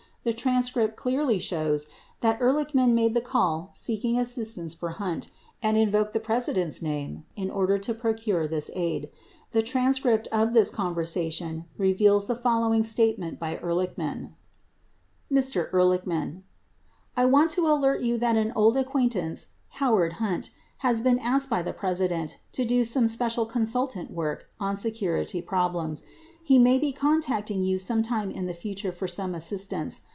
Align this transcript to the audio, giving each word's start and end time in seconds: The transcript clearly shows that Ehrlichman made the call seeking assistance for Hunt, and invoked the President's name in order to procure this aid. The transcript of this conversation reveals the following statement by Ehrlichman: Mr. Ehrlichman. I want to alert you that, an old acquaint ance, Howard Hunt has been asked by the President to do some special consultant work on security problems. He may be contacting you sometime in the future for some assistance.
The 0.23 0.33
transcript 0.33 0.95
clearly 0.97 1.39
shows 1.39 1.87
that 2.19 2.39
Ehrlichman 2.39 2.93
made 2.93 3.15
the 3.15 3.21
call 3.25 3.71
seeking 3.73 4.19
assistance 4.19 4.71
for 4.71 4.89
Hunt, 4.89 5.29
and 5.63 5.75
invoked 5.77 6.13
the 6.13 6.19
President's 6.19 6.79
name 6.79 7.25
in 7.35 7.49
order 7.49 7.79
to 7.79 7.93
procure 7.95 8.47
this 8.47 8.69
aid. 8.75 9.09
The 9.51 9.63
transcript 9.63 10.27
of 10.27 10.53
this 10.53 10.69
conversation 10.69 11.65
reveals 11.75 12.27
the 12.27 12.35
following 12.35 12.83
statement 12.83 13.39
by 13.39 13.55
Ehrlichman: 13.63 14.33
Mr. 15.33 15.71
Ehrlichman. 15.71 16.43
I 17.17 17.25
want 17.25 17.49
to 17.57 17.65
alert 17.65 18.01
you 18.01 18.19
that, 18.19 18.35
an 18.37 18.53
old 18.55 18.77
acquaint 18.77 19.15
ance, 19.15 19.53
Howard 19.81 20.13
Hunt 20.21 20.51
has 20.85 21.01
been 21.01 21.17
asked 21.17 21.49
by 21.49 21.63
the 21.63 21.73
President 21.73 22.37
to 22.51 22.63
do 22.63 22.83
some 22.83 23.07
special 23.07 23.47
consultant 23.47 24.11
work 24.11 24.45
on 24.59 24.75
security 24.75 25.41
problems. 25.41 26.03
He 26.43 26.59
may 26.59 26.77
be 26.77 26.91
contacting 26.91 27.63
you 27.63 27.79
sometime 27.79 28.29
in 28.29 28.45
the 28.45 28.55
future 28.55 28.91
for 28.91 29.07
some 29.07 29.33
assistance. 29.33 30.01